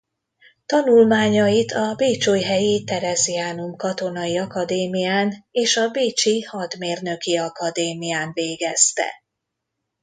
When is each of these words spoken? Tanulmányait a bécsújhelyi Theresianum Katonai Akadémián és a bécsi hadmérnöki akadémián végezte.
Tanulmányait 0.65 1.71
a 1.71 1.93
bécsújhelyi 1.95 2.83
Theresianum 2.83 3.75
Katonai 3.75 4.37
Akadémián 4.37 5.45
és 5.51 5.77
a 5.77 5.89
bécsi 5.89 6.41
hadmérnöki 6.41 7.37
akadémián 7.37 8.31
végezte. 8.33 9.07